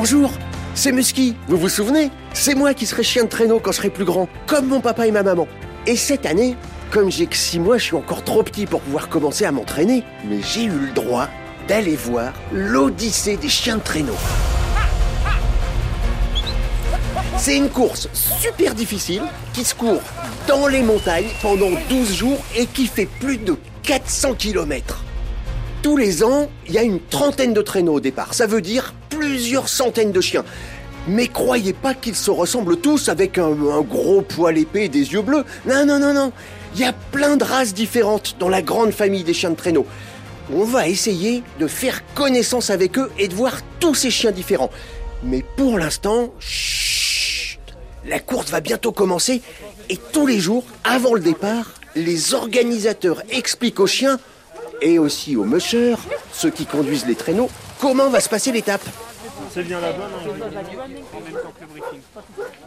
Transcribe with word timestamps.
Bonjour, 0.00 0.30
c'est 0.76 0.92
Musky, 0.92 1.34
vous 1.48 1.56
vous 1.56 1.68
souvenez 1.68 2.12
C'est 2.32 2.54
moi 2.54 2.72
qui 2.72 2.86
serai 2.86 3.02
chien 3.02 3.24
de 3.24 3.28
traîneau 3.28 3.58
quand 3.58 3.72
je 3.72 3.78
serai 3.78 3.90
plus 3.90 4.04
grand, 4.04 4.28
comme 4.46 4.68
mon 4.68 4.80
papa 4.80 5.08
et 5.08 5.10
ma 5.10 5.24
maman. 5.24 5.48
Et 5.88 5.96
cette 5.96 6.24
année, 6.24 6.54
comme 6.92 7.10
j'ai 7.10 7.26
que 7.26 7.34
6 7.34 7.58
mois, 7.58 7.78
je 7.78 7.82
suis 7.86 7.96
encore 7.96 8.22
trop 8.22 8.44
petit 8.44 8.66
pour 8.66 8.80
pouvoir 8.80 9.08
commencer 9.08 9.44
à 9.44 9.50
m'entraîner, 9.50 10.04
mais 10.24 10.40
j'ai 10.40 10.66
eu 10.66 10.68
le 10.70 10.92
droit 10.92 11.26
d'aller 11.66 11.96
voir 11.96 12.32
l'Odyssée 12.52 13.36
des 13.38 13.48
chiens 13.48 13.78
de 13.78 13.82
traîneau. 13.82 14.14
C'est 17.36 17.56
une 17.56 17.68
course 17.68 18.08
super 18.12 18.76
difficile 18.76 19.24
qui 19.52 19.64
se 19.64 19.74
court 19.74 20.02
dans 20.46 20.68
les 20.68 20.82
montagnes 20.82 21.30
pendant 21.42 21.70
12 21.88 22.14
jours 22.14 22.38
et 22.56 22.66
qui 22.66 22.86
fait 22.86 23.08
plus 23.18 23.38
de 23.38 23.56
400 23.82 24.34
km. 24.34 25.02
Tous 25.82 25.96
les 25.96 26.22
ans, 26.22 26.48
il 26.68 26.74
y 26.74 26.78
a 26.78 26.84
une 26.84 27.00
trentaine 27.00 27.52
de 27.52 27.62
traîneaux 27.62 27.94
au 27.94 28.00
départ. 28.00 28.32
Ça 28.34 28.46
veut 28.46 28.60
dire 28.60 28.94
plusieurs 29.18 29.68
centaines 29.68 30.12
de 30.12 30.20
chiens. 30.20 30.44
Mais 31.08 31.26
croyez 31.26 31.72
pas 31.72 31.94
qu'ils 31.94 32.14
se 32.14 32.30
ressemblent 32.30 32.76
tous 32.76 33.08
avec 33.08 33.38
un, 33.38 33.50
gros 33.80 34.22
poil 34.22 34.58
épais 34.58 34.84
et 34.84 34.88
des 34.88 35.12
yeux 35.12 35.22
bleus. 35.22 35.44
Non, 35.66 35.84
non, 35.86 35.98
non, 35.98 36.12
non. 36.12 36.32
Il 36.74 36.80
y 36.80 36.84
a 36.84 36.92
plein 36.92 37.36
de 37.36 37.44
races 37.44 37.74
différentes 37.74 38.36
dans 38.38 38.48
la 38.48 38.62
grande 38.62 38.92
famille 38.92 39.24
des 39.24 39.34
chiens 39.34 39.50
de 39.50 39.56
traîneau. 39.56 39.86
On 40.52 40.64
va 40.64 40.86
essayer 40.86 41.42
de 41.58 41.66
faire 41.66 42.02
connaissance 42.14 42.70
avec 42.70 42.98
eux 42.98 43.10
et 43.18 43.28
de 43.28 43.34
voir 43.34 43.56
tous 43.80 43.94
ces 43.94 44.10
chiens 44.10 44.32
différents. 44.32 44.70
Mais 45.22 45.44
pour 45.56 45.78
l'instant, 45.78 46.32
chut, 46.38 47.58
la 48.06 48.20
course 48.20 48.50
va 48.50 48.60
bientôt 48.60 48.92
commencer 48.92 49.42
et 49.90 49.98
tous 50.12 50.26
les 50.26 50.38
jours, 50.38 50.64
avant 50.84 51.14
le 51.14 51.20
départ, 51.20 51.72
les 51.96 52.34
organisateurs 52.34 53.22
expliquent 53.30 53.80
aux 53.80 53.86
chiens 53.86 54.20
et 54.82 54.98
aussi 54.98 55.36
aux 55.36 55.44
mushers, 55.44 55.96
ceux 56.32 56.50
qui 56.50 56.66
conduisent 56.66 57.06
les 57.06 57.14
traîneaux, 57.14 57.50
comment 57.80 58.08
va 58.08 58.20
se 58.20 58.28
passer 58.28 58.52
l'étape. 58.52 58.82
C'est 59.50 59.62
bien 59.62 59.78
le 59.78 59.86
briefing. 61.66 62.00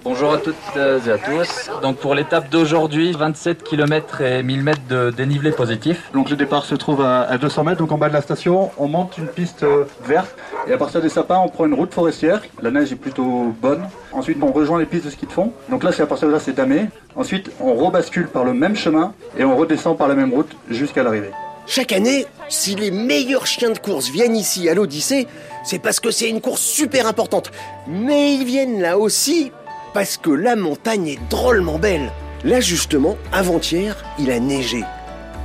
Bonjour 0.04 0.34
à 0.34 0.38
toutes 0.38 0.56
et 0.76 1.12
à 1.12 1.18
tous. 1.18 1.70
Donc 1.82 1.98
pour 1.98 2.16
l'étape 2.16 2.50
d'aujourd'hui, 2.50 3.12
27 3.12 3.64
km 3.64 4.22
et 4.22 4.42
1000 4.42 4.64
mètres 4.64 4.88
de 4.90 5.12
dénivelé 5.12 5.52
positif. 5.52 6.10
Donc 6.14 6.30
le 6.30 6.36
départ 6.36 6.66
se 6.66 6.76
trouve 6.76 7.02
à, 7.02 7.22
à 7.22 7.38
200 7.38 7.64
mètres, 7.66 7.78
donc 7.78 7.92
en 7.92 7.98
bas 7.98 8.10
de 8.10 8.14
la 8.14 8.22
station, 8.22 8.72
on 8.78 8.88
monte 8.88 9.18
une 9.18 9.28
piste 9.28 9.64
euh, 9.64 9.86
verte 10.06 10.36
et 10.68 10.74
à 10.74 10.78
partir 10.78 11.02
des 11.02 11.10
sapins, 11.10 11.38
on 11.38 11.50
prend 11.50 11.66
une 11.66 11.74
route 11.74 11.94
forestière. 11.94 12.42
La 12.62 12.72
neige 12.72 12.92
est 12.92 12.96
plutôt 12.96 13.54
bonne. 13.62 13.88
Ensuite, 14.12 14.38
on 14.42 14.52
rejoint 14.52 14.80
les 14.80 14.86
pistes 14.86 15.06
de 15.06 15.10
ski 15.12 15.26
de 15.28 15.32
fond. 15.32 15.54
Donc 15.70 15.84
là, 15.84 15.92
c'est 15.92 16.04
à 16.04 16.08
partir 16.08 16.28
de 16.28 16.34
là, 16.34 16.40
c'est 16.40 16.54
damé. 16.54 16.88
Ensuite, 17.16 17.52
on 17.60 17.74
rebascule 17.74 18.28
par 18.28 18.44
le 18.44 18.54
même 18.54 18.76
chemin 18.76 19.14
et 19.38 19.44
on 19.44 19.56
redescend 19.56 19.98
par 19.98 20.08
la 20.08 20.16
même 20.16 20.34
route 20.34 20.52
jusqu'à 20.70 21.04
l'arrivée. 21.04 21.32
Chaque 21.68 21.92
année, 21.94 22.26
si 22.50 22.76
les 22.76 22.92
meilleurs 22.92 23.46
chiens 23.46 23.70
de 23.70 23.78
course 23.78 24.10
viennent 24.10 24.36
ici 24.36 24.68
à 24.68 24.74
l'Odyssée, 24.74 25.28
c'est 25.64 25.80
parce 25.80 26.00
que 26.00 26.12
c'est 26.12 26.30
une 26.30 26.42
course 26.42 26.62
super 26.62 27.08
importante. 27.08 27.52
Mais 27.88 28.34
ils 28.34 28.46
viennent 28.46 28.82
là 28.82 28.98
aussi 28.98 29.52
parce 29.94 30.18
que 30.18 30.32
la 30.32 30.56
montagne 30.56 31.08
est 31.08 31.30
drôlement 31.30 31.78
belle. 31.78 32.12
Là 32.44 32.60
justement, 32.60 33.18
avant-hier, 33.32 34.04
il 34.20 34.32
a 34.32 34.40
neigé. 34.40 34.84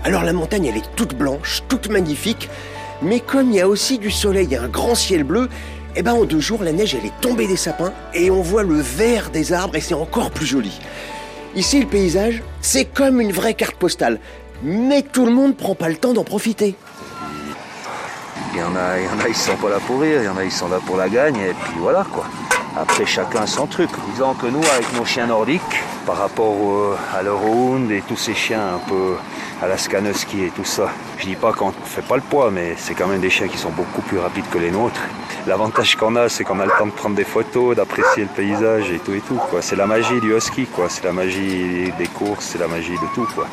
Alors 0.04 0.24
la 0.24 0.32
montagne, 0.32 0.66
elle 0.66 0.78
est 0.78 0.94
toute 0.96 1.14
blanche, 1.14 1.62
toute 1.68 1.88
magnifique, 1.88 2.48
mais 3.02 3.20
comme 3.20 3.50
il 3.50 3.56
y 3.56 3.60
a 3.60 3.68
aussi 3.68 3.98
du 3.98 4.10
soleil 4.10 4.48
et 4.52 4.56
un 4.56 4.68
grand 4.68 4.94
ciel 4.94 5.22
bleu, 5.22 5.48
eh 5.96 6.02
ben 6.02 6.14
en 6.14 6.24
deux 6.24 6.40
jours, 6.40 6.62
la 6.62 6.72
neige, 6.72 6.94
elle 6.94 7.06
est 7.06 7.20
tombée 7.20 7.46
des 7.46 7.56
sapins 7.56 7.92
et 8.14 8.30
on 8.30 8.42
voit 8.42 8.62
le 8.62 8.80
vert 8.80 9.30
des 9.30 9.52
arbres 9.52 9.76
et 9.76 9.80
c'est 9.80 9.94
encore 9.94 10.30
plus 10.30 10.46
joli. 10.46 10.72
Ici, 11.54 11.80
le 11.80 11.86
paysage, 11.86 12.42
c'est 12.60 12.84
comme 12.84 13.20
une 13.20 13.32
vraie 13.32 13.54
carte 13.54 13.76
postale. 13.76 14.20
Mais 14.62 15.02
tout 15.02 15.26
le 15.26 15.32
monde 15.32 15.56
prend 15.56 15.74
pas 15.74 15.88
le 15.88 15.96
temps 15.96 16.12
d'en 16.12 16.24
profiter. 16.24 16.74
Il 18.54 18.60
y 18.60 18.62
en 18.62 18.74
a, 18.74 18.98
il 18.98 19.04
y 19.04 19.08
en 19.08 19.24
a, 19.24 19.28
ils 19.28 19.34
sont 19.34 19.56
pas 19.56 19.68
là 19.68 19.78
pour 19.86 20.00
rire, 20.00 20.22
il 20.22 20.24
y 20.24 20.28
en 20.28 20.36
a, 20.36 20.44
ils 20.44 20.52
sont 20.52 20.68
là 20.68 20.78
pour 20.86 20.96
la 20.96 21.08
gagne, 21.08 21.36
et 21.36 21.54
puis 21.64 21.74
voilà 21.78 22.04
quoi. 22.10 22.24
Après, 22.78 23.06
chacun 23.06 23.46
son 23.46 23.66
truc. 23.66 23.88
Disons 24.12 24.34
que 24.34 24.46
nous, 24.46 24.62
avec 24.74 24.92
nos 24.94 25.04
chiens 25.04 25.26
nordiques, 25.26 25.62
par 26.04 26.18
rapport 26.18 26.54
à 27.14 27.22
l'Eurohound 27.22 27.90
et 27.90 28.02
tous 28.06 28.16
ces 28.16 28.34
chiens 28.34 28.74
un 28.74 28.88
peu 28.88 29.14
à 29.62 29.66
la 29.66 29.78
Skanoski 29.78 30.44
et 30.44 30.50
tout 30.50 30.64
ça, 30.64 30.90
je 31.18 31.24
dis 31.24 31.36
pas 31.36 31.52
qu'on 31.52 31.72
fait 31.72 32.02
pas 32.02 32.16
le 32.16 32.22
poids, 32.22 32.50
mais 32.50 32.74
c'est 32.76 32.94
quand 32.94 33.06
même 33.06 33.20
des 33.20 33.30
chiens 33.30 33.48
qui 33.48 33.56
sont 33.56 33.70
beaucoup 33.70 34.02
plus 34.02 34.18
rapides 34.18 34.48
que 34.50 34.58
les 34.58 34.70
nôtres. 34.70 35.00
L'avantage 35.46 35.96
qu'on 35.96 36.16
a, 36.16 36.28
c'est 36.28 36.44
qu'on 36.44 36.60
a 36.60 36.66
le 36.66 36.72
temps 36.78 36.86
de 36.86 36.92
prendre 36.92 37.16
des 37.16 37.24
photos, 37.24 37.76
d'apprécier 37.76 38.24
le 38.24 38.28
paysage 38.28 38.90
et 38.90 38.98
tout 38.98 39.14
et 39.14 39.20
tout. 39.20 39.40
quoi. 39.50 39.62
C'est 39.62 39.76
la 39.76 39.86
magie 39.86 40.20
du 40.20 40.34
husky, 40.36 40.66
quoi. 40.66 40.86
C'est 40.88 41.04
la 41.04 41.12
magie 41.12 41.92
des 41.98 42.08
courses, 42.08 42.44
c'est 42.44 42.58
la 42.58 42.68
magie 42.68 42.92
de 42.94 43.14
tout, 43.14 43.26
quoi. 43.34 43.46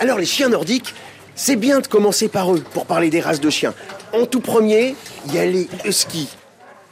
Alors 0.00 0.18
les 0.18 0.26
chiens 0.26 0.48
nordiques, 0.48 0.94
c'est 1.34 1.56
bien 1.56 1.80
de 1.80 1.86
commencer 1.86 2.28
par 2.28 2.54
eux 2.54 2.62
pour 2.72 2.86
parler 2.86 3.10
des 3.10 3.20
races 3.20 3.40
de 3.40 3.50
chiens. 3.50 3.74
En 4.12 4.26
tout 4.26 4.40
premier, 4.40 4.94
il 5.26 5.34
y 5.34 5.38
a 5.38 5.46
les 5.46 5.68
huskies. 5.84 6.28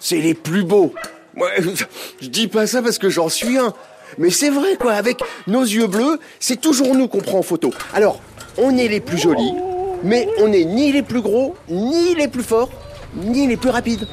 C'est 0.00 0.18
les 0.18 0.34
plus 0.34 0.64
beaux. 0.64 0.92
Moi, 1.34 1.48
je 2.20 2.28
dis 2.28 2.48
pas 2.48 2.66
ça 2.66 2.82
parce 2.82 2.98
que 2.98 3.08
j'en 3.08 3.28
suis 3.28 3.58
un. 3.58 3.72
Mais 4.18 4.30
c'est 4.30 4.50
vrai 4.50 4.76
quoi, 4.76 4.94
avec 4.94 5.20
nos 5.46 5.62
yeux 5.62 5.86
bleus, 5.86 6.18
c'est 6.40 6.60
toujours 6.60 6.94
nous 6.94 7.08
qu'on 7.08 7.20
prend 7.20 7.38
en 7.38 7.42
photo. 7.42 7.72
Alors, 7.94 8.20
on 8.58 8.76
est 8.76 8.88
les 8.88 9.00
plus 9.00 9.18
jolis, 9.18 9.52
mais 10.02 10.28
on 10.38 10.48
n'est 10.48 10.64
ni 10.64 10.92
les 10.92 11.02
plus 11.02 11.20
gros, 11.20 11.54
ni 11.68 12.14
les 12.14 12.28
plus 12.28 12.42
forts, 12.42 12.70
ni 13.14 13.46
les 13.46 13.56
plus 13.56 13.70
rapides. 13.70 14.06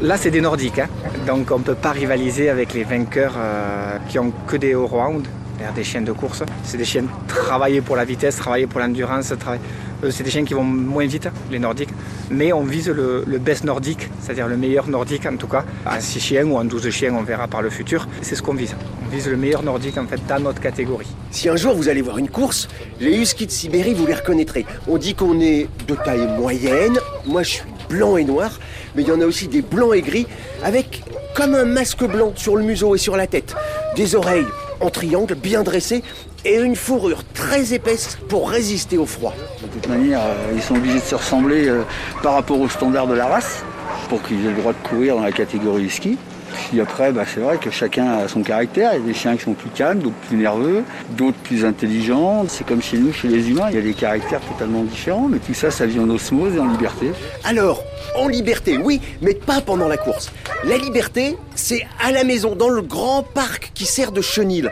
Là, 0.00 0.16
c'est 0.16 0.30
des 0.30 0.40
Nordiques, 0.40 0.80
hein. 0.80 0.88
donc 1.26 1.50
on 1.50 1.58
ne 1.58 1.64
peut 1.64 1.76
pas 1.76 1.92
rivaliser 1.92 2.50
avec 2.50 2.74
les 2.74 2.82
vainqueurs 2.82 3.34
euh, 3.36 3.98
qui 4.08 4.18
ont 4.18 4.32
que 4.48 4.56
des 4.56 4.72
all-round, 4.72 5.24
c'est-à-dire 5.24 5.43
des 5.74 5.84
chiens 5.84 6.02
de 6.02 6.12
course. 6.12 6.42
C'est 6.64 6.76
des 6.76 6.84
chiens 6.84 7.04
travaillés 7.28 7.80
pour 7.80 7.96
la 7.96 8.04
vitesse, 8.04 8.36
travaillés 8.36 8.66
pour 8.66 8.80
l'endurance. 8.80 9.32
euh, 9.32 10.10
C'est 10.10 10.22
des 10.24 10.30
chiens 10.30 10.44
qui 10.44 10.54
vont 10.54 10.62
moins 10.64 11.06
vite, 11.06 11.28
les 11.50 11.58
Nordiques. 11.58 11.90
Mais 12.30 12.52
on 12.52 12.62
vise 12.64 12.88
le, 12.88 13.24
le 13.26 13.38
best 13.38 13.64
nordique, 13.64 14.08
c'est-à-dire 14.20 14.48
le 14.48 14.56
meilleur 14.56 14.88
nordique 14.88 15.26
en 15.26 15.36
tout 15.36 15.46
cas. 15.46 15.64
En 15.86 16.00
6 16.00 16.20
chiens 16.20 16.44
ou 16.46 16.56
en 16.56 16.64
12 16.64 16.90
chiens, 16.90 17.14
on 17.14 17.22
verra 17.22 17.48
par 17.48 17.62
le 17.62 17.70
futur. 17.70 18.06
C'est 18.22 18.34
ce 18.34 18.42
qu'on 18.42 18.54
vise. 18.54 18.74
On 19.06 19.08
vise 19.14 19.28
le 19.28 19.36
meilleur 19.36 19.62
nordique 19.62 19.96
en 19.98 20.06
fait 20.06 20.20
dans 20.28 20.40
notre 20.40 20.60
catégorie. 20.60 21.08
Si 21.30 21.48
un 21.48 21.56
jour 21.56 21.74
vous 21.74 21.88
allez 21.88 22.02
voir 22.02 22.18
une 22.18 22.28
course, 22.28 22.68
les 23.00 23.16
huskies 23.16 23.46
de 23.46 23.50
Sibérie, 23.52 23.94
vous 23.94 24.06
les 24.06 24.14
reconnaîtrez. 24.14 24.66
On 24.88 24.96
dit 24.98 25.14
qu'on 25.14 25.40
est 25.40 25.68
de 25.86 25.94
taille 25.94 26.26
moyenne. 26.38 26.98
Moi, 27.26 27.42
je 27.42 27.50
suis 27.50 27.62
blanc 27.88 28.16
et 28.16 28.24
noir, 28.24 28.50
mais 28.96 29.02
il 29.02 29.08
y 29.08 29.12
en 29.12 29.20
a 29.20 29.26
aussi 29.26 29.46
des 29.48 29.62
blancs 29.62 29.94
et 29.94 30.00
gris, 30.02 30.26
avec 30.62 31.02
comme 31.36 31.54
un 31.54 31.64
masque 31.64 32.04
blanc 32.04 32.32
sur 32.36 32.56
le 32.56 32.64
museau 32.64 32.94
et 32.94 32.98
sur 32.98 33.16
la 33.16 33.26
tête. 33.26 33.54
Des 33.96 34.14
oreilles 34.14 34.46
en 34.80 34.90
triangle, 34.90 35.34
bien 35.34 35.62
dressées, 35.62 36.02
et 36.44 36.56
une 36.56 36.76
fourrure 36.76 37.22
très 37.32 37.72
épaisse 37.72 38.18
pour 38.28 38.50
résister 38.50 38.98
au 38.98 39.06
froid. 39.06 39.34
De 39.62 39.68
toute 39.68 39.88
manière, 39.88 40.20
euh, 40.20 40.52
ils 40.54 40.62
sont 40.62 40.76
obligés 40.76 40.98
de 40.98 41.04
se 41.04 41.14
ressembler 41.14 41.68
euh, 41.68 41.82
par 42.22 42.34
rapport 42.34 42.60
aux 42.60 42.68
standards 42.68 43.06
de 43.06 43.14
la 43.14 43.26
race 43.26 43.64
pour 44.08 44.22
qu'ils 44.22 44.44
aient 44.44 44.50
le 44.50 44.56
droit 44.56 44.72
de 44.72 44.88
courir 44.88 45.16
dans 45.16 45.22
la 45.22 45.32
catégorie 45.32 45.88
ski. 45.88 46.18
Puis 46.54 46.80
après, 46.80 47.12
bah, 47.12 47.24
c'est 47.26 47.40
vrai 47.40 47.58
que 47.58 47.70
chacun 47.70 48.18
a 48.18 48.28
son 48.28 48.42
caractère. 48.42 48.92
Il 48.94 49.00
y 49.00 49.02
a 49.02 49.06
des 49.06 49.14
chiens 49.14 49.36
qui 49.36 49.44
sont 49.44 49.54
plus 49.54 49.70
calmes, 49.70 49.98
d'autres 49.98 50.14
plus 50.28 50.36
nerveux, 50.36 50.84
d'autres 51.10 51.38
plus 51.38 51.64
intelligents. 51.64 52.44
C'est 52.48 52.66
comme 52.66 52.82
chez 52.82 52.96
nous, 52.96 53.12
chez 53.12 53.28
les 53.28 53.50
humains, 53.50 53.66
il 53.70 53.76
y 53.76 53.78
a 53.78 53.82
des 53.82 53.94
caractères 53.94 54.40
totalement 54.40 54.82
différents, 54.82 55.28
mais 55.28 55.38
tout 55.38 55.54
ça, 55.54 55.70
ça 55.70 55.86
vit 55.86 55.98
en 55.98 56.08
osmose 56.10 56.54
et 56.56 56.60
en 56.60 56.68
liberté. 56.68 57.10
Alors, 57.44 57.82
en 58.16 58.28
liberté, 58.28 58.78
oui, 58.78 59.00
mais 59.20 59.34
pas 59.34 59.60
pendant 59.60 59.88
la 59.88 59.96
course. 59.96 60.30
La 60.64 60.76
liberté, 60.76 61.36
c'est 61.54 61.86
à 62.02 62.12
la 62.12 62.24
maison, 62.24 62.54
dans 62.54 62.68
le 62.68 62.82
grand 62.82 63.22
parc 63.22 63.72
qui 63.74 63.86
sert 63.86 64.12
de 64.12 64.20
chenil. 64.20 64.70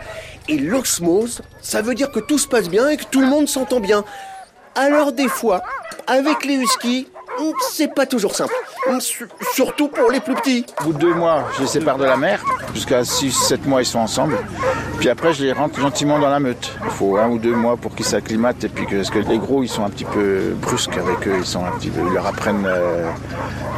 Et 0.48 0.58
l'osmose, 0.58 1.42
ça 1.60 1.82
veut 1.82 1.94
dire 1.94 2.10
que 2.10 2.20
tout 2.20 2.38
se 2.38 2.48
passe 2.48 2.68
bien 2.68 2.88
et 2.88 2.96
que 2.96 3.04
tout 3.10 3.20
le 3.20 3.28
monde 3.28 3.48
s'entend 3.48 3.80
bien. 3.80 4.04
Alors 4.74 5.12
des 5.12 5.28
fois, 5.28 5.62
avec 6.06 6.44
les 6.44 6.56
huskies, 6.56 7.06
c'est 7.72 7.94
pas 7.94 8.06
toujours 8.06 8.34
simple. 8.34 8.52
Su- 9.00 9.28
Surtout 9.54 9.88
pour 9.88 10.10
les 10.10 10.20
plus 10.20 10.34
petits. 10.34 10.66
Au 10.80 10.84
bout 10.84 10.92
de 10.92 10.98
deux 10.98 11.14
mois, 11.14 11.44
je 11.56 11.62
les 11.62 11.66
sépare 11.68 11.98
de 11.98 12.04
la 12.04 12.16
mère. 12.16 12.42
Jusqu'à 12.74 13.02
6-7 13.02 13.66
mois, 13.66 13.82
ils 13.82 13.86
sont 13.86 13.98
ensemble. 14.00 14.36
Puis 14.98 15.08
après, 15.08 15.32
je 15.32 15.44
les 15.44 15.52
rentre 15.52 15.78
gentiment 15.80 16.18
dans 16.18 16.28
la 16.28 16.40
meute. 16.40 16.72
Il 16.84 16.90
faut 16.90 17.16
un 17.16 17.28
ou 17.28 17.38
deux 17.38 17.54
mois 17.54 17.76
pour 17.76 17.94
qu'ils 17.94 18.06
s'acclimatent. 18.06 18.64
Et 18.64 18.68
puis, 18.68 18.86
que, 18.86 18.96
parce 18.96 19.10
que 19.10 19.18
les 19.20 19.38
gros, 19.38 19.62
ils 19.62 19.68
sont 19.68 19.84
un 19.84 19.90
petit 19.90 20.04
peu 20.04 20.54
brusques 20.60 20.96
avec 20.96 21.26
eux. 21.26 21.34
Ils, 21.38 21.46
sont 21.46 21.64
un 21.64 21.70
petit 21.72 21.90
peu, 21.90 22.00
ils 22.06 22.12
leur 22.14 22.26
apprennent 22.26 22.66
euh, 22.66 23.08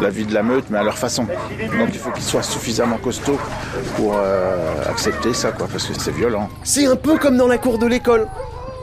la 0.01 0.11
vie 0.11 0.25
de 0.25 0.35
la 0.35 0.43
meute, 0.43 0.65
mais 0.71 0.79
à 0.79 0.83
leur 0.83 0.99
façon. 0.99 1.25
Donc, 1.25 1.89
il 1.93 1.99
faut 1.99 2.11
qu'ils 2.11 2.25
soient 2.25 2.43
suffisamment 2.43 2.97
costauds 2.99 3.39
pour 3.97 4.15
euh, 4.17 4.57
accepter 4.89 5.33
ça, 5.35 5.53
quoi, 5.53 5.69
parce 5.71 5.87
que 5.87 5.95
c'est 5.99 6.13
violent. 6.15 6.49
C'est 6.65 6.87
un 6.87 6.97
peu 6.97 7.17
comme 7.19 7.37
dans 7.37 7.49
la 7.49 7.59
cour 7.59 7.79
de 7.79 7.87
l'école. 7.87 8.27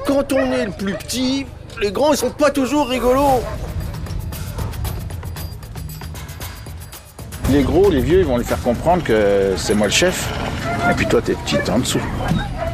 Quand 0.07 0.33
on 0.33 0.51
est 0.51 0.65
le 0.65 0.71
plus 0.71 0.93
petit, 0.93 1.45
les 1.81 1.91
grands, 1.91 2.11
ils 2.13 2.17
sont 2.17 2.29
pas 2.31 2.49
toujours 2.51 2.87
rigolos. 2.87 3.41
Les 7.51 7.63
gros, 7.63 7.89
les 7.89 7.99
vieux, 8.01 8.19
ils 8.19 8.25
vont 8.25 8.37
lui 8.37 8.45
faire 8.45 8.61
comprendre 8.61 9.03
que 9.03 9.53
c'est 9.57 9.73
moi 9.73 9.87
le 9.87 9.93
chef. 9.93 10.29
Et 10.89 10.93
puis 10.93 11.05
toi, 11.05 11.21
t'es 11.21 11.33
petit, 11.33 11.57
t'es 11.63 11.69
en 11.69 11.79
dessous. 11.79 11.99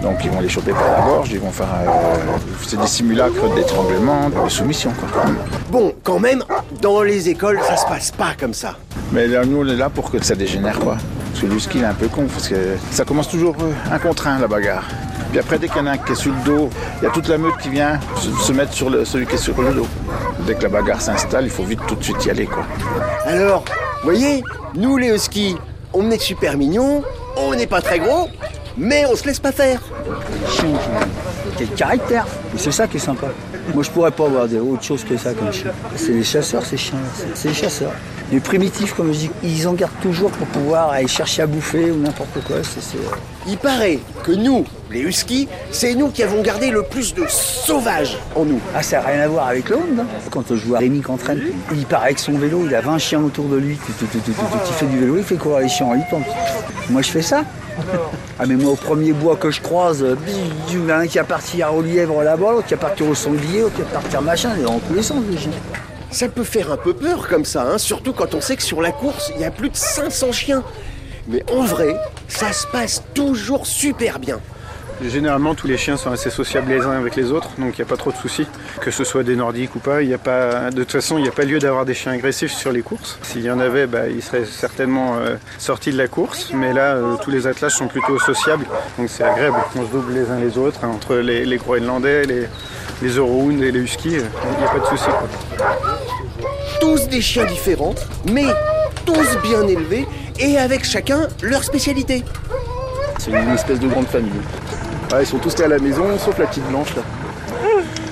Donc 0.04 0.20
ils 0.24 0.30
vont 0.30 0.40
les 0.40 0.50
choper 0.50 0.72
par 0.72 0.84
la 0.92 1.02
gorge, 1.06 1.32
ils 1.32 1.40
vont 1.40 1.50
faire... 1.52 1.68
euh, 1.88 2.16
c'est 2.66 2.80
des 2.80 2.86
simulacres 2.88 3.54
d'étranglement, 3.56 4.30
de 4.30 4.50
soumission, 4.50 4.92
quoi. 5.00 5.24
Bon, 5.72 5.94
quand 6.04 6.20
même, 6.20 6.44
dans 6.82 7.02
les 7.02 7.30
écoles, 7.30 7.60
ça 7.68 7.76
se 7.78 7.86
passe 7.86 8.12
pas 8.12 8.34
comme 8.40 8.54
ça. 8.54 8.76
Mais 9.12 9.26
là, 9.28 9.44
nous, 9.44 9.62
on 9.64 9.68
est 9.68 9.76
là 9.76 9.90
pour 9.90 10.12
que 10.12 10.24
ça 10.24 10.36
dégénère, 10.36 10.78
quoi. 10.80 10.98
Parce 11.32 11.42
que 11.42 11.48
le 11.52 11.60
ski, 11.60 11.80
il 11.80 11.84
est 11.84 11.88
un 11.88 11.94
peu 11.96 12.08
con, 12.08 12.26
parce 12.32 12.48
que 12.48 12.56
ça 12.92 13.04
commence 13.06 13.28
toujours 13.30 13.56
euh, 13.62 13.72
un 13.94 13.98
contre 13.98 14.28
un, 14.28 14.38
la 14.40 14.48
bagarre. 14.48 14.86
Puis 15.32 15.40
après, 15.40 15.58
dès 15.58 15.68
qu'il 15.68 15.78
y 15.78 15.82
en 15.82 15.88
a 15.88 15.92
un 15.92 15.98
qui 15.98 16.12
est 16.12 16.16
sur 16.16 16.32
le 16.32 16.40
dos, 16.46 16.70
il 17.02 17.06
y 17.06 17.08
a 17.08 17.12
toute 17.12 17.28
la 17.28 17.38
meute 17.40 17.58
qui 17.58 17.70
vient 17.70 18.00
se, 18.16 18.52
mettre 18.54 18.74
sur 18.74 18.90
le- 18.92 19.04
celui 19.04 19.26
qui 19.26 19.34
est 19.36 19.40
sur 19.40 19.60
le 19.60 19.74
dos. 19.74 19.88
Dès 20.46 20.54
que 20.54 20.64
la 20.64 20.70
bagarre 20.70 21.02
s'installe, 21.02 21.46
il 21.46 21.50
faut 21.52 21.64
vite 21.64 21.82
tout 21.88 21.96
de 21.96 22.04
suite 22.04 22.24
y 22.26 22.30
aller, 22.30 22.46
quoi. 22.46 22.64
Alors, 23.26 23.66
voyez, 24.04 24.44
nous 24.76 24.98
les 24.98 25.14
huskies, 25.16 25.56
on 25.94 26.10
est 26.12 26.20
super 26.22 26.58
mignons, 26.58 27.04
on 27.36 27.54
n'est 27.56 27.68
pas 27.68 27.82
très 27.82 28.00
gros, 28.00 28.28
mais 28.78 29.06
on 29.06 29.16
se 29.16 29.26
laisse 29.26 29.40
pas 29.40 29.52
faire. 29.52 29.82
Chien 30.50 30.70
le 31.60 31.66
caractère. 31.76 32.28
C'est 32.56 32.72
ça 32.72 32.88
qui 32.88 32.98
est 32.98 33.00
sympa. 33.00 33.28
Moi, 33.74 33.84
je 33.84 33.90
pourrais 33.90 34.12
pas 34.12 34.26
avoir 34.26 34.44
autre 34.44 34.84
chose 34.84 35.04
que 35.04 35.18
ça 35.18 35.34
comme 35.34 35.52
chien. 35.52 35.72
C'est 35.96 36.14
des 36.14 36.24
chasseurs, 36.24 36.64
ces 36.66 36.78
chiens-là. 36.78 37.32
C'est- 37.34 37.48
des 37.50 37.54
chasseurs. 37.54 37.92
Les 38.32 38.42
primitifs, 38.42 38.94
comme 38.94 39.14
je 39.14 39.20
dis, 39.20 39.32
ils 39.42 39.68
en 39.70 39.74
gardent 39.74 40.00
toujours 40.02 40.30
pour 40.32 40.48
pouvoir 40.48 40.90
aller 40.92 41.08
chercher 41.08 41.44
à 41.44 41.48
bouffer 41.48 41.92
ou 41.92 41.98
n'importe 41.98 42.44
quoi. 42.46 42.58
C'est- 42.64 42.98
Il 43.48 43.58
paraît 43.58 44.00
que 44.24 44.34
nous, 44.34 44.66
les 44.92 45.00
huskies, 45.00 45.48
c'est 45.72 45.96
nous 45.96 46.10
qui 46.10 46.24
avons 46.24 46.42
gardé 46.42 46.70
le 46.70 46.84
plus 46.84 47.14
de 47.14 47.24
sauvages 47.30 48.18
en 48.36 48.44
nous. 48.44 48.60
Ah, 48.76 48.84
ça 48.84 48.98
n'a 49.00 49.08
rien 49.08 49.22
à 49.22 49.28
voir 49.30 49.48
avec 49.48 49.70
le 49.70 49.78
Hound. 49.78 50.00
hein. 50.02 50.06
Quand 50.30 50.44
je 50.54 50.74
à 50.74 50.80
Rémi 50.80 51.00
qu'entraîne, 51.00 51.42
il 51.72 51.86
part 51.86 52.04
avec 52.04 52.20
son 52.20 52.34
vélo, 52.34 52.64
il 52.68 52.76
a 52.76 52.82
20 52.82 52.98
chiens 52.98 53.22
autour 53.22 53.46
de 53.46 53.56
lui. 53.56 53.78
Tout, 53.78 53.94
tout, 53.98 54.06
tout, 54.08 54.20
tout, 54.20 54.32
tout, 54.34 54.42
tout. 54.42 54.58
Il 54.68 54.74
fait 54.74 54.86
du 54.88 55.00
vélo, 55.00 55.16
il 55.18 55.24
fait 55.24 55.36
courir 55.36 55.60
les 55.60 55.70
chiens 55.70 55.86
en 55.86 55.94
8 55.94 56.04
Moi, 56.90 57.02
je 57.02 57.10
fais 57.12 57.22
ça. 57.22 57.44
Ah, 58.40 58.46
mais 58.46 58.56
moi, 58.56 58.72
au 58.74 58.76
premier 58.76 59.14
bois 59.14 59.38
que 59.38 59.52
je 59.52 59.62
croise, 59.62 60.04
euh, 60.04 60.16
il 60.70 60.80
y 60.80 60.86
en 60.86 60.90
a 60.90 60.96
un 60.96 61.08
qui 61.08 61.18
a 61.20 61.24
parti 61.24 61.64
au 61.64 61.82
lièvre 61.82 62.24
là-bas, 62.24 62.52
l'autre 62.52 62.68
qui 62.68 62.74
a 62.74 62.78
parti 62.78 63.04
au 63.04 63.16
sanglier, 63.16 63.62
l'autre 63.62 63.76
qui 63.76 63.82
a 63.84 63.86
parti 63.86 64.18
machin, 64.22 64.50
il 64.58 64.62
est 64.62 64.66
dans 64.66 64.80
tous 64.80 64.94
les 64.96 65.04
sens, 65.04 65.20
les 65.30 65.38
chiens. 65.38 65.52
Ça 66.12 66.30
peut 66.30 66.44
faire 66.44 66.72
un 66.72 66.78
peu 66.78 66.94
peur 66.94 67.28
comme 67.28 67.46
ça, 67.46 67.64
hein, 67.64 67.78
surtout 67.78 68.14
quand 68.14 68.34
on 68.34 68.42
sait 68.42 68.56
que 68.56 68.64
sur 68.64 68.82
la 68.82 68.92
course, 68.92 69.32
il 69.36 69.42
y 69.42 69.46
a 69.46 69.52
plus 69.52 69.70
de 69.70 69.76
500 69.76 70.32
chiens. 70.32 70.64
Mais 71.28 71.44
en 71.52 71.64
vrai, 71.64 71.96
ça 72.28 72.54
se 72.54 72.66
passe 72.68 73.04
toujours 73.14 73.68
super 73.68 74.20
bien. 74.20 74.40
Généralement, 75.06 75.54
tous 75.54 75.68
les 75.68 75.78
chiens 75.78 75.96
sont 75.96 76.12
assez 76.12 76.32
sociables 76.32 76.72
les 76.72 76.82
uns 76.82 76.92
avec 76.92 77.16
les 77.16 77.32
autres, 77.32 77.50
donc 77.60 77.78
il 77.78 77.82
n'y 77.82 77.84
a 77.84 77.86
pas 77.86 77.98
trop 77.98 78.12
de 78.12 78.18
soucis. 78.18 78.48
Que 78.82 78.90
ce 78.90 79.04
soit 79.04 79.24
des 79.24 79.36
nordiques 79.36 79.76
ou 79.76 79.80
pas, 79.80 80.02
de 80.02 80.70
toute 80.72 80.92
façon, 80.92 81.18
il 81.18 81.24
n'y 81.24 81.28
a 81.28 81.32
pas 81.32 81.44
lieu 81.44 81.60
d'avoir 81.60 81.86
des 81.86 81.94
chiens 81.94 82.14
agressifs 82.14 82.52
sur 82.52 82.72
les 82.72 82.82
courses. 82.82 83.20
S'il 83.22 83.44
y 83.44 83.52
en 83.52 83.60
avait, 83.60 83.86
bah, 83.86 84.08
ils 84.10 84.24
seraient 84.24 84.46
certainement 84.46 85.18
euh, 85.18 85.36
sortis 85.60 85.92
de 85.92 85.98
la 85.98 86.08
course, 86.08 86.52
mais 86.54 86.74
là, 86.74 86.96
euh, 86.96 87.16
tous 87.22 87.30
les 87.30 87.46
attelages 87.46 87.74
sont 87.74 87.88
plutôt 87.88 88.18
sociables, 88.18 88.66
donc 88.98 89.10
c'est 89.10 89.24
agréable. 89.24 89.58
On 89.76 89.86
se 89.86 89.92
double 89.92 90.14
les 90.14 90.32
uns 90.32 90.40
les 90.40 90.58
autres, 90.58 90.80
hein, 90.84 90.90
entre 90.96 91.16
les, 91.16 91.58
Groenlandais, 91.58 92.26
les, 92.26 92.48
les 93.04 93.18
et 93.18 93.72
les 93.72 93.80
Huskies, 93.80 94.18
euh, 94.18 94.24
il 94.54 94.58
n'y 94.58 94.64
a 94.64 94.70
pas 94.70 94.80
de 94.80 94.86
soucis. 94.86 95.12
Tous 96.80 97.08
des 97.08 97.22
chiens 97.22 97.46
différents, 97.46 97.96
mais 98.32 98.46
tous 99.06 99.28
bien 99.44 99.68
élevés 99.68 100.08
et 100.40 100.58
avec 100.58 100.84
chacun 100.84 101.28
leur 101.42 101.64
spécialité. 101.64 102.24
C'est 103.20 103.32
une 103.32 103.54
espèce 103.54 103.80
de 103.80 103.88
grande 103.88 104.08
famille. 104.08 104.32
Ouais, 105.12 105.24
ils 105.24 105.26
sont 105.26 105.40
tous 105.40 105.60
à 105.62 105.68
la 105.68 105.80
maison, 105.80 106.18
sauf 106.20 106.38
la 106.38 106.46
petite 106.46 106.68
blanche 106.68 106.96
là. 106.96 107.02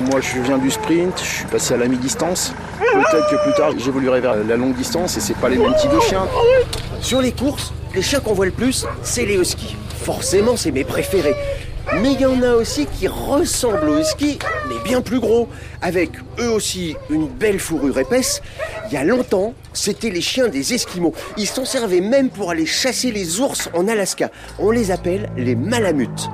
Moi 0.10 0.20
je 0.22 0.42
viens 0.42 0.58
du 0.58 0.72
sprint, 0.72 1.20
je 1.20 1.30
suis 1.30 1.46
passé 1.46 1.74
à 1.74 1.78
la 1.78 1.88
mi-distance. 1.88 2.54
Peut-être 2.80 3.30
que 3.30 3.44
plus 3.44 3.54
tard 3.54 3.72
j'évoluerai 3.78 4.22
vers 4.22 4.36
la 4.36 4.56
longue 4.56 4.76
distance 4.76 5.18
et 5.18 5.20
c'est 5.22 5.38
pas 5.38 5.50
les 5.50 5.58
mêmes 5.58 5.76
types 5.76 5.92
de 5.92 6.00
chiens. 6.02 6.26
Sur 7.02 7.22
les 7.22 7.32
courses, 7.32 7.74
les 7.94 8.02
chiens 8.02 8.20
qu'on 8.20 8.34
voit 8.34 8.46
le 8.46 8.52
plus, 8.52 8.86
c'est 9.04 9.26
les 9.26 9.36
huskies. 9.36 9.76
Forcément, 10.04 10.58
c'est 10.58 10.72
mes 10.72 10.84
préférés. 10.84 11.36
Mais 11.94 12.14
il 12.14 12.22
y 12.22 12.26
en 12.26 12.42
a 12.42 12.54
aussi 12.54 12.88
qui 12.88 13.08
ressemblent 13.08 13.90
aux 13.90 14.00
huskies, 14.00 14.40
mais 14.68 14.76
bien 14.84 15.02
plus 15.02 15.20
gros, 15.20 15.48
avec 15.82 16.12
eux 16.40 16.50
aussi 16.50 16.96
une 17.10 17.28
belle 17.28 17.60
fourrure 17.60 17.98
épaisse. 18.00 18.42
Il 18.88 18.94
y 18.94 18.98
a 18.98 19.04
longtemps, 19.04 19.54
c'était 19.74 20.10
les 20.10 20.22
chiens 20.22 20.48
des 20.48 20.74
Esquimaux. 20.74 21.14
Ils 21.38 21.48
s'en 21.48 21.66
servaient 21.66 22.02
même 22.02 22.30
pour 22.30 22.52
aller 22.52 22.66
chasser 22.66 23.12
les 23.12 23.40
ours 23.40 23.70
en 23.74 23.88
Alaska. 23.88 24.32
On 24.60 24.72
les 24.72 24.92
appelle 24.92 25.30
les 25.38 25.56
malamutes. 25.56 26.30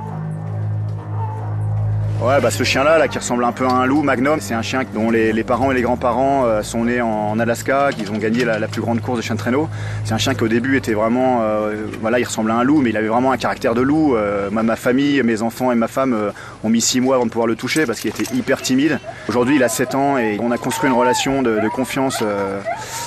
Ouais, 2.21 2.39
bah 2.39 2.51
ce 2.51 2.63
chien-là, 2.63 2.99
là, 2.99 3.07
qui 3.07 3.17
ressemble 3.17 3.43
un 3.43 3.51
peu 3.51 3.65
à 3.65 3.71
un 3.71 3.87
loup, 3.87 4.03
Magnum, 4.03 4.39
c'est 4.41 4.53
un 4.53 4.61
chien 4.61 4.83
dont 4.93 5.09
les, 5.09 5.43
parents 5.43 5.71
et 5.71 5.73
les 5.73 5.81
grands-parents 5.81 6.45
euh, 6.45 6.61
sont 6.61 6.83
nés 6.83 7.01
en, 7.01 7.39
Alaska, 7.39 7.89
qu'ils 7.93 8.11
ont 8.11 8.17
gagné 8.17 8.45
la, 8.45 8.67
plus 8.67 8.79
grande 8.79 9.01
course 9.01 9.17
de 9.17 9.23
chiens 9.23 9.33
de 9.33 9.39
traîneau. 9.39 9.67
C'est 10.05 10.13
un 10.13 10.19
chien 10.19 10.35
qui 10.35 10.43
au 10.43 10.47
début 10.47 10.77
était 10.77 10.93
vraiment, 10.93 11.39
euh, 11.41 11.87
voilà, 11.99 12.19
il 12.19 12.23
ressemble 12.23 12.51
à 12.51 12.53
un 12.53 12.63
loup, 12.63 12.79
mais 12.79 12.91
il 12.91 12.97
avait 12.97 13.07
vraiment 13.07 13.31
un 13.31 13.37
caractère 13.37 13.73
de 13.73 13.81
loup. 13.81 14.15
Euh, 14.15 14.51
ma, 14.51 14.75
famille, 14.75 15.23
mes 15.23 15.41
enfants 15.41 15.71
et 15.71 15.75
ma 15.75 15.87
femme 15.87 16.15
ont 16.63 16.69
mis 16.69 16.79
six 16.79 17.01
mois 17.01 17.15
avant 17.15 17.25
de 17.25 17.31
pouvoir 17.31 17.47
le 17.47 17.55
toucher 17.55 17.87
parce 17.87 17.99
qu'il 17.99 18.11
était 18.11 18.35
hyper 18.35 18.61
timide. 18.61 18.99
Aujourd'hui, 19.27 19.55
il 19.55 19.63
a 19.63 19.69
7 19.69 19.95
ans 19.95 20.19
et 20.19 20.37
on 20.39 20.51
a 20.51 20.59
construit 20.59 20.91
une 20.91 20.95
relation 20.95 21.41
de, 21.41 21.59
confiance 21.69 22.23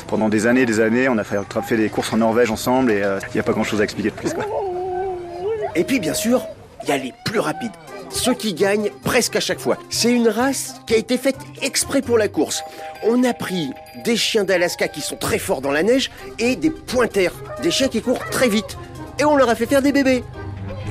pendant 0.08 0.28
des 0.28 0.48
années, 0.48 0.66
des 0.66 0.80
années. 0.80 1.08
On 1.08 1.18
a 1.18 1.24
fait, 1.24 1.38
fait 1.62 1.76
des 1.76 1.88
courses 1.88 2.12
en 2.12 2.16
Norvège 2.16 2.50
ensemble 2.50 2.90
et 2.90 2.98
il 2.98 3.34
n'y 3.34 3.40
a 3.40 3.44
pas 3.44 3.52
grand-chose 3.52 3.80
à 3.80 3.84
expliquer 3.84 4.10
de 4.10 4.16
plus. 4.16 4.34
Quoi. 4.34 4.44
Et 5.76 5.84
puis 5.84 6.00
bien 6.00 6.14
sûr, 6.14 6.42
il 6.82 6.88
y 6.88 6.92
a 6.92 6.98
les 6.98 7.12
plus 7.24 7.38
rapides. 7.38 7.70
Ceux 8.14 8.34
qui 8.34 8.54
gagnent 8.54 8.90
presque 9.02 9.36
à 9.36 9.40
chaque 9.40 9.58
fois. 9.58 9.76
C'est 9.90 10.10
une 10.10 10.28
race 10.28 10.76
qui 10.86 10.94
a 10.94 10.96
été 10.96 11.18
faite 11.18 11.36
exprès 11.60 12.00
pour 12.00 12.16
la 12.16 12.28
course. 12.28 12.62
On 13.02 13.24
a 13.24 13.34
pris 13.34 13.70
des 14.04 14.16
chiens 14.16 14.44
d'Alaska 14.44 14.86
qui 14.88 15.00
sont 15.00 15.16
très 15.16 15.38
forts 15.38 15.60
dans 15.60 15.72
la 15.72 15.82
neige 15.82 16.10
et 16.38 16.54
des 16.54 16.70
pointers, 16.70 17.34
des 17.62 17.72
chiens 17.72 17.88
qui 17.88 18.00
courent 18.00 18.24
très 18.30 18.48
vite. 18.48 18.78
Et 19.18 19.24
on 19.24 19.36
leur 19.36 19.50
a 19.50 19.56
fait 19.56 19.66
faire 19.66 19.82
des 19.82 19.92
bébés. 19.92 20.22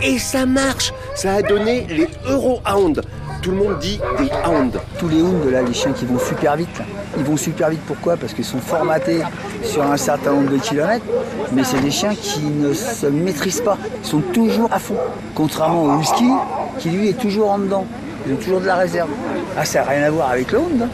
Et 0.03 0.19
ça 0.19 0.45
marche 0.45 0.93
Ça 1.15 1.35
a 1.35 1.41
donné 1.41 1.87
les 1.87 2.09
Eurohounds. 2.27 3.01
Tout 3.43 3.51
le 3.51 3.57
monde 3.57 3.77
dit 3.79 3.99
des 4.17 4.29
hounds. 4.49 4.79
Tous 4.97 5.09
les 5.09 5.21
hounds, 5.21 5.51
là, 5.51 5.61
les 5.61 5.73
chiens 5.73 5.91
qui 5.91 6.05
vont 6.05 6.17
super 6.17 6.55
vite, 6.55 6.79
là. 6.79 6.85
ils 7.17 7.25
vont 7.25 7.35
super 7.35 7.69
vite 7.69 7.81
pourquoi? 7.85 8.15
Parce 8.15 8.33
qu'ils 8.33 8.45
sont 8.45 8.59
formatés 8.59 9.21
sur 9.63 9.83
un 9.83 9.97
certain 9.97 10.31
nombre 10.31 10.49
de 10.49 10.57
kilomètres, 10.57 11.03
mais 11.51 11.65
c'est 11.65 11.81
des 11.81 11.91
chiens 11.91 12.15
qui 12.15 12.39
ne 12.39 12.73
se 12.73 13.05
maîtrisent 13.05 13.59
pas. 13.59 13.77
Ils 14.01 14.07
sont 14.07 14.21
toujours 14.21 14.71
à 14.71 14.79
fond. 14.79 14.95
Contrairement 15.35 15.83
au 15.83 15.99
husky, 15.99 16.29
qui 16.79 16.89
lui 16.89 17.09
est 17.09 17.19
toujours 17.19 17.51
en 17.51 17.59
dedans. 17.59 17.85
Ils 18.25 18.33
ont 18.33 18.37
toujours 18.37 18.61
de 18.61 18.65
la 18.65 18.75
réserve. 18.75 19.09
Ah, 19.57 19.65
ça 19.65 19.81
n'a 19.81 19.89
rien 19.89 20.03
à 20.03 20.09
voir 20.09 20.29
avec 20.31 20.49
le 20.53 20.59
hound. 20.59 20.81
hein. 20.81 20.89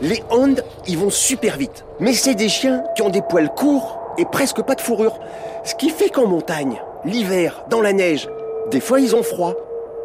Les 0.00 0.22
hounds, 0.32 0.62
ils 0.86 0.96
vont 0.96 1.10
super 1.10 1.58
vite. 1.58 1.84
Mais 2.00 2.14
c'est 2.14 2.34
des 2.34 2.48
chiens 2.48 2.82
qui 2.94 3.02
ont 3.02 3.10
des 3.10 3.22
poils 3.22 3.50
courts 3.50 4.00
et 4.16 4.24
presque 4.24 4.62
pas 4.62 4.74
de 4.74 4.80
fourrure. 4.80 5.18
Ce 5.64 5.74
qui 5.74 5.90
fait 5.90 6.08
qu'en 6.08 6.26
montagne, 6.26 6.80
l'hiver, 7.06 7.64
dans 7.70 7.80
la 7.80 7.92
neige, 7.92 8.28
des 8.70 8.80
fois 8.80 9.00
ils 9.00 9.14
ont 9.14 9.22
froid. 9.22 9.54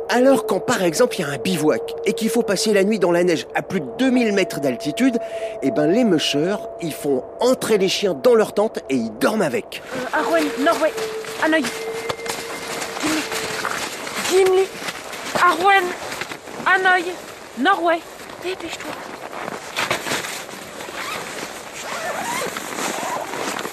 Alors 0.09 0.45
quand 0.45 0.59
par 0.59 0.83
exemple 0.83 1.15
il 1.17 1.21
y 1.21 1.23
a 1.23 1.29
un 1.29 1.37
bivouac 1.37 1.95
et 2.05 2.13
qu'il 2.13 2.29
faut 2.29 2.43
passer 2.43 2.73
la 2.73 2.83
nuit 2.83 2.99
dans 2.99 3.11
la 3.11 3.23
neige 3.23 3.47
à 3.55 3.61
plus 3.61 3.79
de 3.79 3.87
2000 3.97 4.33
mètres 4.33 4.59
d'altitude, 4.59 5.17
eh 5.61 5.71
ben 5.71 5.87
les 5.87 6.03
mushers, 6.03 6.57
ils 6.81 6.93
font 6.93 7.23
entrer 7.39 7.77
les 7.77 7.89
chiens 7.89 8.13
dans 8.13 8.35
leur 8.35 8.53
tente 8.53 8.79
et 8.89 8.95
ils 8.95 9.11
dorment 9.19 9.41
avec. 9.41 9.81
Arwen, 10.13 10.43
Norway, 10.63 10.91
Hanoï. 11.43 11.63
Gimli. 14.29 14.63
Arwen, 15.41 15.83
Hanoï, 16.65 17.05
Norway. 17.57 17.99
Dépêche-toi. 18.43 18.91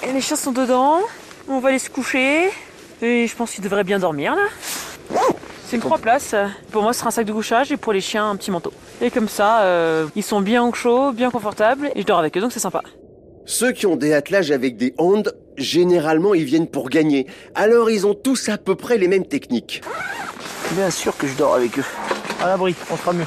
Et 0.07 0.13
les 0.13 0.21
chiens 0.21 0.37
sont 0.37 0.51
dedans. 0.51 1.01
On 1.47 1.59
va 1.59 1.69
aller 1.69 1.79
se 1.79 1.89
coucher. 1.89 2.49
Et 3.01 3.27
je 3.27 3.35
pense 3.35 3.51
qu'ils 3.51 3.63
devraient 3.63 3.83
bien 3.83 3.99
dormir 3.99 4.35
là. 4.35 5.19
C'est 5.65 5.75
une 5.75 5.81
trois 5.81 5.99
places. 5.99 6.33
Pour 6.71 6.81
moi, 6.81 6.93
ce 6.93 6.99
sera 6.99 7.09
un 7.09 7.11
sac 7.11 7.25
de 7.25 7.31
couchage 7.31 7.71
et 7.71 7.77
pour 7.77 7.93
les 7.93 8.01
chiens, 8.01 8.31
un 8.31 8.35
petit 8.35 8.49
manteau. 8.49 8.73
Et 9.01 9.11
comme 9.11 9.29
ça, 9.29 9.61
euh, 9.61 10.07
ils 10.15 10.23
sont 10.23 10.41
bien 10.41 10.63
au 10.63 10.73
chaud, 10.73 11.11
bien 11.11 11.29
confortables 11.29 11.91
et 11.95 12.01
je 12.01 12.05
dors 12.07 12.17
avec 12.17 12.35
eux, 12.35 12.41
donc 12.41 12.51
c'est 12.51 12.59
sympa. 12.59 12.81
Ceux 13.45 13.71
qui 13.71 13.85
ont 13.85 13.95
des 13.95 14.13
attelages 14.13 14.51
avec 14.51 14.77
des 14.77 14.93
hounds, 14.97 15.31
généralement 15.57 16.33
ils 16.33 16.43
viennent 16.43 16.67
pour 16.67 16.89
gagner. 16.89 17.27
Alors 17.55 17.89
ils 17.89 18.07
ont 18.07 18.15
tous 18.15 18.49
à 18.49 18.57
peu 18.57 18.75
près 18.75 18.97
les 18.97 19.07
mêmes 19.07 19.25
techniques. 19.25 19.81
Bien 20.71 20.89
sûr 20.89 21.15
que 21.17 21.27
je 21.27 21.35
dors 21.35 21.55
avec 21.55 21.77
eux. 21.79 21.85
À 22.41 22.47
l'abri, 22.47 22.75
on 22.91 22.95
fera 22.95 23.13
mieux. 23.13 23.25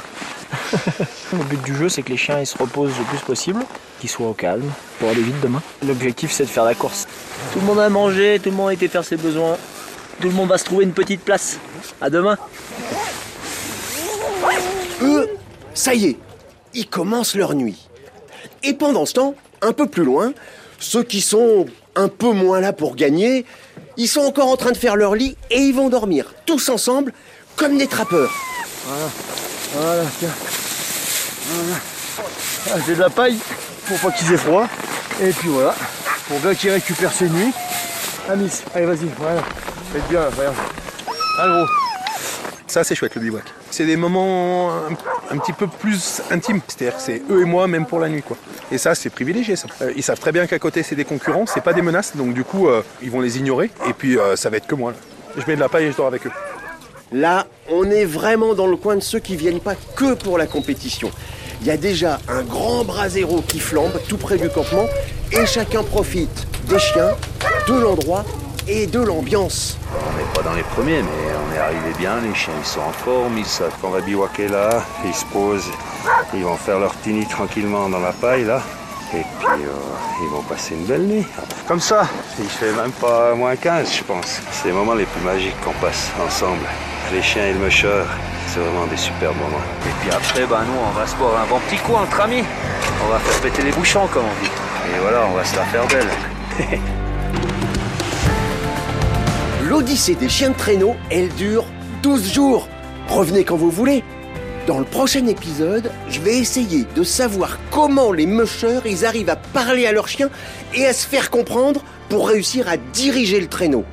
le 1.33 1.45
but 1.45 1.63
du 1.63 1.77
jeu, 1.77 1.89
c'est 1.89 2.03
que 2.03 2.11
les 2.11 2.17
chiens 2.17 2.41
ils 2.41 2.47
se 2.47 2.57
reposent 2.59 2.99
le 2.99 3.05
plus 3.05 3.19
possible, 3.19 3.65
qu'ils 4.01 4.11
soient 4.11 4.29
au 4.29 4.35
calme, 4.35 4.71
pour 4.99 5.11
aller 5.11 5.23
vite 5.23 5.41
demain. 5.43 5.63
L'objectif, 5.87 6.33
c'est 6.33 6.45
de 6.45 6.49
faire 6.49 6.65
la 6.65 6.75
course. 6.75 7.07
Tout 7.53 7.61
le 7.61 7.67
monde 7.67 7.81
a 7.81 7.89
mangé, 7.89 8.41
tout 8.43 8.51
le 8.51 8.57
monde 8.57 8.71
a 8.71 8.73
été 8.73 8.89
faire 8.89 9.05
ses 9.05 9.17
besoins. 9.17 9.57
Tout 10.21 10.29
le 10.29 10.35
monde 10.35 10.49
va 10.49 10.59
se 10.59 10.65
trouver 10.65 10.85
une 10.85 10.93
petite 10.93 11.23
place. 11.23 11.59
À 12.01 12.11
demain. 12.11 12.37
Eux, 15.03 15.29
ça 15.75 15.95
y 15.95 16.07
est, 16.07 16.17
ils 16.75 16.87
commencent 16.87 17.35
leur 17.35 17.55
nuit. 17.55 17.89
Et 18.63 18.75
pendant 18.75 19.07
ce 19.07 19.15
temps, 19.15 19.35
un 19.61 19.73
peu 19.73 19.87
plus 19.87 20.05
loin, 20.05 20.33
ceux 20.79 21.03
qui 21.03 21.21
sont 21.21 21.67
un 21.97 22.09
peu 22.09 22.33
moins 22.33 22.61
là 22.61 22.73
pour 22.73 22.95
gagner, 22.95 23.45
ils 23.97 24.09
sont 24.09 24.21
encore 24.21 24.49
en 24.49 24.57
train 24.57 24.73
de 24.73 24.77
faire 24.77 24.97
leur 24.97 25.15
lit 25.15 25.37
et 25.51 25.59
ils 25.59 25.75
vont 25.75 25.89
dormir, 25.89 26.33
tous 26.47 26.69
ensemble, 26.69 27.13
comme 27.57 27.79
des 27.79 27.87
trappeurs. 27.87 28.33
Voilà, 28.87 29.11
voilà, 29.75 30.03
tiens. 30.19 30.31
Ah, 32.71 32.77
J'ai 32.87 32.95
de 32.95 33.01
la 33.01 33.11
paille 33.11 33.37
pour 33.87 33.99
pas 33.99 34.11
qu'ils 34.17 34.33
aient 34.33 34.37
froid. 34.39 34.67
Et 35.21 35.31
puis 35.31 35.49
voilà, 35.49 35.75
pour 36.29 36.39
bien 36.41 36.55
qu'ils 36.55 36.71
récupèrent 36.71 37.13
ses 37.13 37.29
nuits. 37.29 37.53
Miss, 38.37 38.63
allez 38.75 38.87
vas-y, 38.87 39.09
voilà. 39.19 39.43
Faites 39.93 40.09
bien, 40.09 40.23
regarde. 40.37 40.55
Ah 41.39 41.49
gros. 41.49 41.67
Ça, 42.67 42.85
c'est 42.85 42.95
chouette 42.95 43.15
le 43.17 43.21
bivouac. 43.21 43.45
C'est 43.71 43.85
des 43.85 43.97
moments 43.97 44.73
un, 44.73 45.35
un 45.35 45.39
petit 45.39 45.53
peu 45.53 45.67
plus 45.67 46.23
intimes. 46.31 46.61
C'est-à-dire 46.67 46.97
que 46.97 47.03
c'est 47.03 47.23
eux 47.31 47.43
et 47.43 47.45
moi, 47.45 47.67
même 47.67 47.85
pour 47.85 48.01
la 48.01 48.09
nuit. 48.09 48.23
quoi. 48.23 48.37
Et 48.71 48.79
ça, 48.79 48.95
c'est 48.95 49.11
privilégié. 49.11 49.57
Ça. 49.57 49.67
Euh, 49.83 49.93
ils 49.95 50.03
savent 50.03 50.19
très 50.21 50.33
bien 50.33 50.47
qu'à 50.47 50.59
côté, 50.59 50.83
c'est 50.83 50.95
des 50.95 51.05
concurrents, 51.05 51.45
c'est 51.47 51.61
pas 51.63 51.75
des 51.75 51.83
menaces. 51.83 52.17
Donc 52.17 52.33
du 52.33 52.45
coup, 52.45 52.69
euh, 52.69 52.83
ils 53.03 53.11
vont 53.11 53.21
les 53.21 53.37
ignorer. 53.39 53.71
Et 53.87 53.93
puis, 53.93 54.17
euh, 54.19 54.37
ça 54.37 54.49
va 54.49 54.57
être 54.57 54.67
que 54.67 54.75
moi. 54.75 54.93
là. 54.93 54.97
Je 55.37 55.43
mets 55.47 55.57
de 55.57 55.61
la 55.61 55.69
paille 55.69 55.85
et 55.87 55.93
je 55.93 55.97
dors 55.97 56.07
avec 56.07 56.27
eux. 56.27 56.31
Là, 57.13 57.47
on 57.71 57.91
est 57.91 58.07
vraiment 58.07 58.55
dans 58.55 58.67
le 58.67 58.77
coin 58.77 58.97
de 58.97 59.01
ceux 59.01 59.19
qui 59.19 59.37
viennent 59.37 59.61
pas 59.61 59.75
que 59.97 60.15
pour 60.15 60.39
la 60.39 60.47
compétition. 60.47 61.11
Il 61.61 61.67
y 61.67 61.71
a 61.71 61.77
déjà 61.77 62.19
un 62.27 62.43
grand 62.43 62.85
brasero 62.85 63.43
qui 63.43 63.61
flambe 63.61 64.01
tout 64.09 64.17
près 64.17 64.39
du 64.39 64.49
campement 64.49 64.87
et 65.31 65.45
chacun 65.45 65.83
profite 65.83 66.47
des 66.69 66.79
chiens, 66.79 67.11
de 67.69 67.75
l'endroit 67.75 68.25
et 68.67 68.87
de 68.87 68.99
l'ambiance. 68.99 69.77
On 69.93 70.17
n'est 70.17 70.33
pas 70.35 70.43
dans 70.43 70.55
les 70.55 70.63
premiers, 70.63 71.03
mais 71.03 71.09
on 71.37 71.55
est 71.55 71.59
arrivé 71.59 71.93
bien. 71.99 72.19
Les 72.23 72.35
chiens, 72.35 72.55
ils 72.59 72.67
sont 72.67 72.81
en 72.81 72.93
forme, 72.93 73.37
ils 73.37 73.45
savent 73.45 73.75
qu'on 73.83 73.91
va 73.91 74.01
bivouaquer 74.01 74.49
là. 74.49 74.83
Ils 75.05 75.15
se 75.15 75.27
posent, 75.27 75.71
ils 76.33 76.43
vont 76.45 76.57
faire 76.57 76.79
leur 76.79 76.99
tini 77.03 77.27
tranquillement 77.27 77.91
dans 77.91 78.01
la 78.01 78.13
paille 78.13 78.45
là. 78.45 78.63
Et 79.15 79.21
puis, 79.39 79.47
euh, 79.47 80.23
ils 80.23 80.31
vont 80.31 80.43
passer 80.43 80.75
une 80.75 80.87
belle 80.87 81.03
nuit. 81.03 81.27
Comme 81.69 81.81
ça, 81.81 82.09
il 82.39 82.49
fait 82.49 82.73
même 82.73 82.93
pas 82.93 83.35
moins 83.35 83.55
15, 83.57 83.97
je 83.99 84.05
pense. 84.05 84.41
C'est 84.51 84.69
les 84.69 84.75
moments 84.75 84.95
les 84.95 85.05
plus 85.05 85.21
magiques 85.21 85.61
qu'on 85.63 85.75
passe 85.85 86.11
ensemble. 86.27 86.67
Les 87.13 87.21
chiens 87.21 87.45
et 87.45 87.53
le 87.53 87.59
musher, 87.59 88.05
c'est 88.47 88.61
vraiment 88.61 88.87
des 88.87 88.97
super 88.97 89.35
moments. 89.35 89.61
Et 89.87 89.91
puis 90.01 90.11
après, 90.11 90.47
ben, 90.47 90.65
nous, 90.65 90.79
on 90.83 90.99
va 90.99 91.07
se 91.07 91.15
boire 91.17 91.43
un 91.43 91.47
bon 91.47 91.59
petit 91.69 91.77
coup 91.77 91.93
entre 91.93 92.21
amis. 92.23 92.43
On 93.05 93.13
va 93.13 93.19
faire 93.19 93.41
péter 93.43 93.63
les 93.63 93.71
bouchons, 93.71 94.07
comme 94.07 94.25
on 94.25 94.43
dit. 94.43 94.51
Et 94.95 94.99
voilà, 94.99 95.27
on 95.31 95.35
va 95.35 95.45
se 95.45 95.55
la 95.55 95.65
faire 95.65 95.87
belle. 95.89 96.09
L'Odyssée 99.69 100.15
des 100.15 100.31
chiens 100.31 100.51
de 100.51 100.57
traîneau, 100.57 100.97
elle 101.11 101.29
dure 101.35 101.67
12 102.03 102.33
jours. 102.33 102.69
Revenez 103.09 103.45
quand 103.45 103.57
vous 103.57 103.71
voulez. 103.71 104.03
Dans 104.67 104.79
le 104.79 104.85
prochain 104.87 105.27
épisode, 105.27 105.91
je 106.09 106.21
vais 106.21 106.39
essayer 106.39 106.87
de 106.95 107.03
savoir 107.03 107.59
comment 107.71 108.13
les 108.13 108.27
mushers 108.27 108.81
ils 108.87 109.05
arrivent 109.05 109.31
à 109.31 109.37
parler 109.37 109.87
à 109.87 109.93
leurs 109.93 110.09
chiens 110.09 110.31
et 110.73 110.87
à 110.87 110.95
se 110.95 111.07
faire 111.07 111.31
comprendre 111.31 111.83
pour 112.09 112.29
réussir 112.29 112.69
à 112.69 112.79
diriger 112.79 113.39
le 113.39 113.49
traîneau. 113.49 113.85